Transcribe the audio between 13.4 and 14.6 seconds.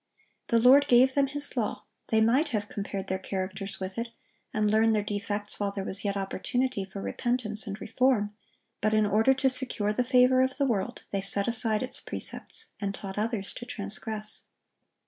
to transgress.